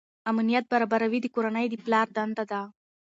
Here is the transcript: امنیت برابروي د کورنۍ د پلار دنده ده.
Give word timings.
امنیت 0.29 0.65
برابروي 0.73 1.19
د 1.21 1.27
کورنۍ 1.35 1.65
د 1.69 1.75
پلار 1.83 2.07
دنده 2.15 2.43
ده. 2.51 2.61